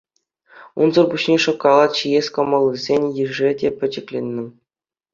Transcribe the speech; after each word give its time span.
Унсӑр 0.85 1.05
пуҫне 1.11 1.35
шӑккӑлат 1.43 1.91
ҫиес 2.01 2.27
кӑмӑллисен 2.39 3.03
йышӗ 3.23 3.49
те 3.63 3.67
пӗчӗкленнӗ. 3.81 4.45